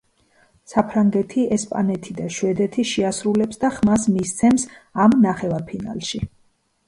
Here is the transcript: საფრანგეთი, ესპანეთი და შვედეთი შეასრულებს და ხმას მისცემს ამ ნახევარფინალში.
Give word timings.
საფრანგეთი, 0.71 1.43
ესპანეთი 1.57 2.15
და 2.21 2.25
შვედეთი 2.37 2.85
შეასრულებს 2.93 3.61
და 3.65 3.71
ხმას 3.77 4.07
მისცემს 4.15 4.67
ამ 5.05 5.13
ნახევარფინალში. 5.27 6.23